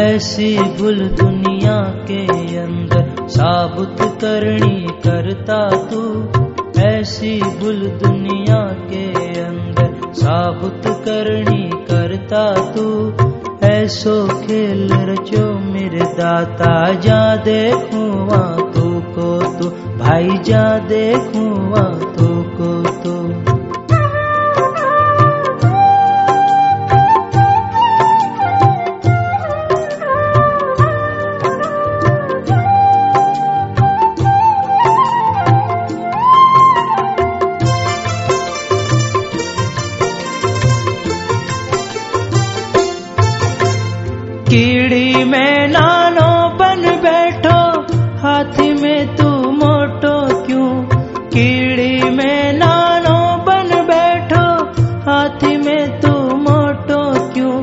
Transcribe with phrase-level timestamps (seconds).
[0.00, 6.24] ऐसी भूल दुनिया के अंदर साबुत करनी करता तू।
[6.80, 13.12] ऐसी भूल दुनिया के अंदर साबुत करनी करता तू।
[13.66, 18.28] ऐसो खेल रचो मेरे दाता, जा देखूँ
[18.72, 22.79] तू को, तू भाई, जा देखूँ तू को।
[45.10, 47.58] तू में नानो बन बैठो,
[48.18, 50.82] हाथी में तू मोटो क्यों?
[51.28, 54.64] कीड़ी में नानो बन बैठो,
[55.10, 57.62] हाथी में तू मोटो क्यों?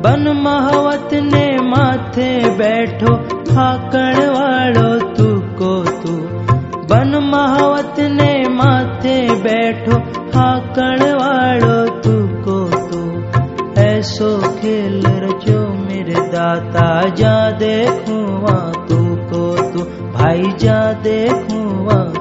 [0.00, 3.14] बन महवत ने माथे बैठो
[3.54, 6.12] हाकण वालो तू को तू।
[6.86, 9.98] बन महावत ने माथे बैठो
[10.38, 11.75] हाकण वालो
[16.56, 18.24] दाता जा देखूँ
[18.88, 18.96] तू
[19.30, 19.40] को
[19.72, 22.15] तू भाई जा देखूँ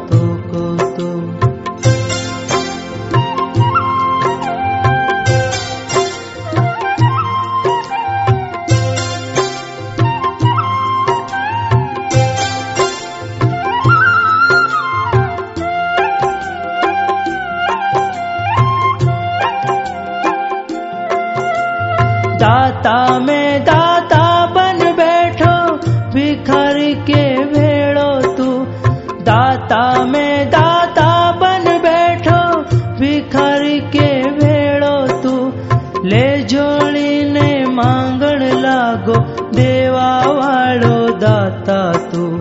[36.41, 39.13] जोड़ी ने मांगण लागो
[39.56, 42.40] देवा वालो दाता तू।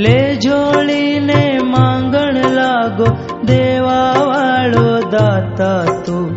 [0.00, 6.36] ले जोड़ी ने मांगण लागो देवा वालो दाता तू।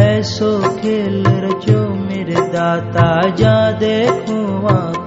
[0.00, 4.58] ऐसो खेल रचो मेरे दाता, जा देखूँ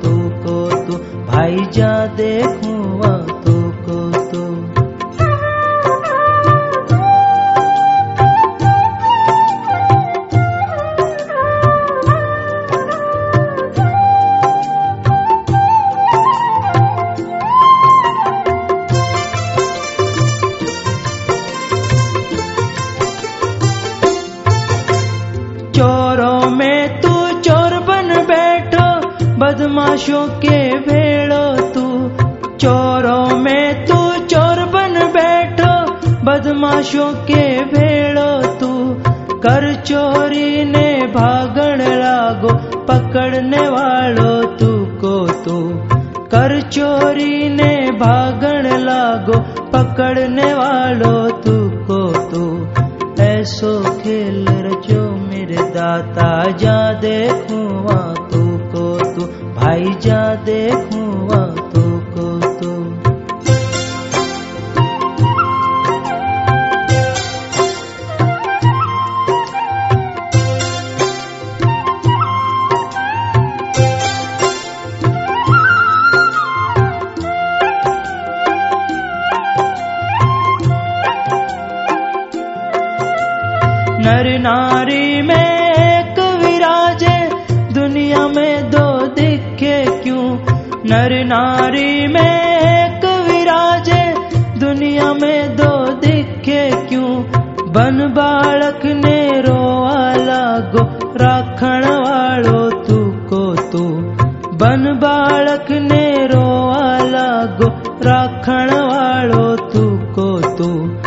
[0.01, 0.94] तू को तू।
[1.25, 3.31] भाई, जा देखूँ
[29.41, 32.09] बदमाशों के भेड़ो तू,
[32.57, 35.91] चोरों में तू, चोर बन बैठो।
[36.25, 38.96] बदमाशों के भेड़ो तू,
[39.40, 42.53] कर चोरी ने भागण लागो,
[42.85, 45.72] पकड़ने वालो तू को तू।
[46.28, 52.68] कर चोरी ने भागण लागो, पकड़ने वालो तू को तू।
[53.24, 57.50] ऐसो खेल रचो मेरे दाता जा देखूँ
[59.81, 61.09] भाई जा देखूँ
[61.74, 61.81] तू
[62.14, 62.25] को
[62.59, 62.72] तू।
[84.06, 85.00] नर नारी
[90.92, 94.14] नर नारी में एक विराजे
[94.60, 97.24] दुनिया में दो दिखे क्यों?
[97.72, 100.84] बन बालक ने रोवा लागो
[101.16, 103.84] राखण वालो तू को तू।
[104.58, 110.98] बन बालक ने रोवा लागो राखण वालो तू को तू।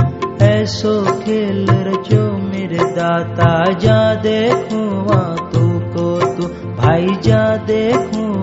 [0.45, 5.05] ऐसो खेल रचो मेरे दाता। जा देखूँ
[5.53, 6.43] तू को तू।
[6.77, 8.35] भाई, जा देखूँ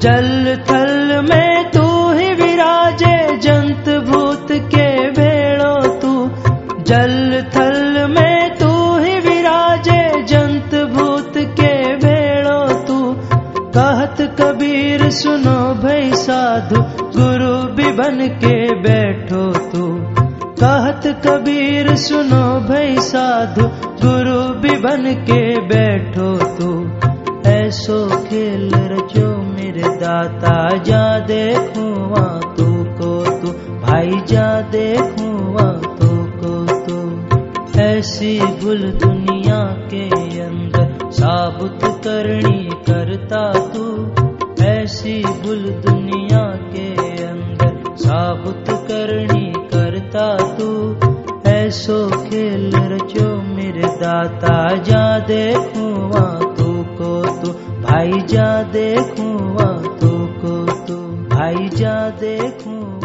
[0.00, 6.28] जल थल में तू ही विराजे, जंत भूत के भेड़ो तू।
[6.82, 13.16] जल थल में तू ही विराजे, जंत भूत के भेड़ो तू।
[13.58, 16.76] कहत कबीर, सुनो भई साधु,
[17.18, 19.96] गुरु भी बन के बैठो तू।
[20.64, 23.62] कहत कबीर, सुनो भाई साधु,
[24.06, 26.90] गुरु भी बन के बैठो तू।
[27.50, 29.39] ऐसो खेल रचो
[29.82, 31.94] दाता, जा देखूँ
[32.56, 35.56] तू को तू भाई, जा देखूँ
[35.96, 36.08] तू
[36.40, 40.08] को तू ऐसी भूल दुनिया के
[40.40, 43.84] अंदर साबुत करनी करता तू।
[44.64, 46.44] ऐसी भूल दुनिया
[46.74, 46.88] के
[47.24, 50.70] अंदर साबुत करनी करता तू।
[51.50, 56.10] ऐसो खेल रचो मेरे दाता, जा देखूँ
[56.54, 56.59] तू
[57.00, 57.10] को
[57.40, 57.52] तू
[57.82, 59.34] भाई जा देखूँ
[60.00, 60.10] तू
[60.42, 60.56] को
[60.86, 60.96] तू
[61.28, 62.99] भाई जा देखूँ